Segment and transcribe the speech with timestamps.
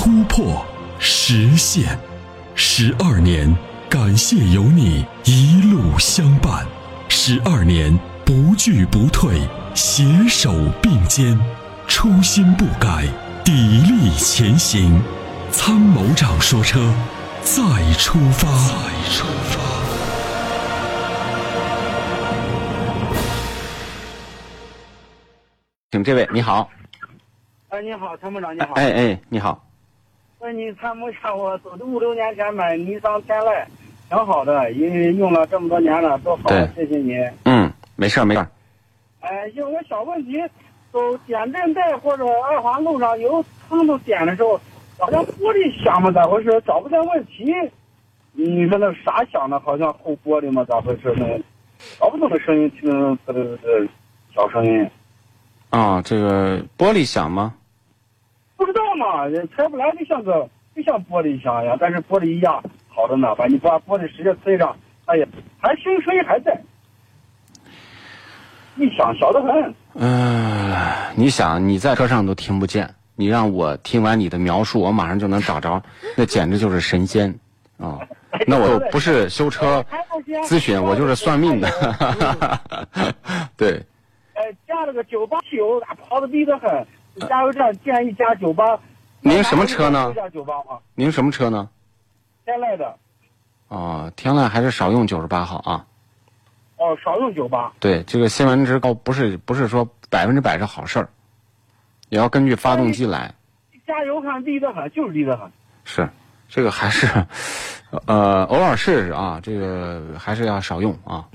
[0.00, 0.64] 突破、
[1.00, 1.98] 实现。
[2.54, 3.52] 十二年，
[3.90, 6.64] 感谢有你一路相伴。
[7.08, 9.40] 十二年，不惧不退，
[9.74, 11.36] 携手并肩，
[11.88, 13.08] 初心不改，
[13.44, 15.02] 砥砺前行。
[15.50, 16.78] 参谋长说：“车，
[17.42, 17.60] 再
[17.94, 19.58] 出发。”再出发。
[25.90, 26.70] 请这位，你好。
[27.70, 28.74] 哎，你好，参谋长，你好。
[28.74, 29.67] 哎哎，你好。
[30.40, 33.64] 问你参谋一下，我都五六年前买尼桑天籁，
[34.08, 37.18] 挺好的，因为用了这么多年了，都好，谢谢你。
[37.44, 38.46] 嗯，没事没事
[39.20, 40.40] 哎，有个小问题，
[40.92, 44.60] 走减震带或者二环路上有坑都点的时候，
[44.96, 46.12] 好像玻璃响吗？
[46.12, 46.62] 咋回事？
[46.64, 47.52] 找不见问题。
[48.32, 49.58] 你说那啥响的？
[49.58, 50.64] 好像后玻璃吗？
[50.68, 51.12] 咋回事？
[51.16, 51.26] 那
[51.98, 53.88] 找不懂的声音，听这这这
[54.32, 54.88] 小声音。
[55.70, 57.54] 啊，这个玻璃响吗？
[58.98, 63.34] 嘛，拆不来就像个就像玻璃箱一样，但是玻璃一样好着呢。
[63.36, 65.26] 把你把玻璃直接推上，哎呀，
[65.60, 66.60] 还声音还在，
[68.76, 69.74] 一响小得很。
[69.94, 70.76] 嗯，
[71.16, 75.82] 你想你在车上都听不见，你让我听完你的描述，我马上就能找着，
[76.16, 77.34] 那简直就是神仙
[77.78, 78.00] 啊！
[78.46, 79.84] 那我不是修车
[80.44, 81.68] 咨询，我就是算命的。
[83.56, 83.82] 对。
[84.34, 86.70] 哎加了个九八汽油，跑的逼得很。
[87.26, 88.78] 加油站建议加九八。
[89.20, 90.12] 您什么车呢？
[90.14, 90.78] 加九八吗？
[90.94, 91.68] 您什么车呢？
[92.44, 92.96] 天籁的。
[93.68, 95.84] 哦，天籁还是少用九十八号啊。
[96.76, 97.72] 哦，少用九八。
[97.80, 101.08] 对，这个新闻值高不是不是说百分之百是好事儿，
[102.08, 103.34] 也要根据发动机来。
[103.86, 105.50] 加油看低得很，就是低得很。
[105.84, 106.08] 是，
[106.48, 107.06] 这个还是，
[108.06, 111.26] 呃，偶尔试试啊，这个还是要少用啊。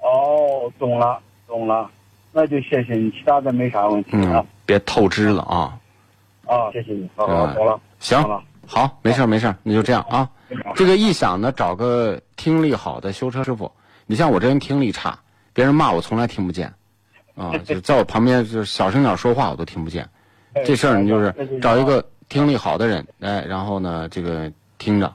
[0.00, 1.88] 哦，懂了，懂了。
[2.32, 4.44] 那就谢谢你，其他的没啥问题啊。
[4.64, 5.76] 别透支了啊！
[6.46, 8.22] 啊，谢谢你，好好好了，行，
[8.66, 10.28] 好，没事没事，那就这样啊。
[10.76, 13.70] 这个异响呢，找个听力好的修车师傅。
[14.06, 15.18] 你像我这人听力差，
[15.52, 16.72] 别人骂我从来听不见，
[17.34, 20.08] 啊，就在我旁边就是小声点说话我都听不见。
[20.64, 25.12] 这事儿你就是找一个听力好的人，哎，然后呢这个听着，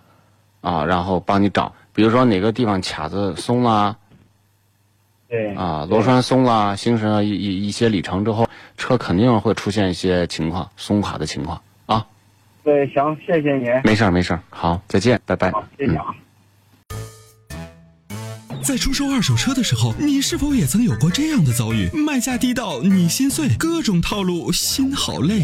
[0.59, 3.97] 啊，然后帮你找，比如说哪个地方卡子松了。
[5.35, 8.47] 对啊，螺栓松了，行驶了一一一些里程之后，
[8.77, 12.05] 车肯定会出现一些情况松垮的情况啊。
[12.63, 13.69] 对，行，谢谢您。
[13.83, 15.51] 没事儿，没事儿，好，再见，拜拜。
[15.51, 16.05] 好，谢谢啊。
[18.63, 21.89] 在出售二手车的时候，你是否也曾有过这样的遭遇？
[21.93, 25.43] 卖价低到你心碎，各种套路，心好累。